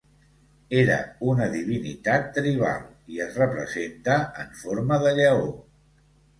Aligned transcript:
Era 0.77 0.95
una 1.33 1.47
divinitat 1.51 2.25
tribal 2.39 2.81
i 3.17 3.23
es 3.27 3.39
representa 3.43 4.19
en 4.47 4.53
forma 4.65 5.03
de 5.07 5.15
lleó. 5.23 5.49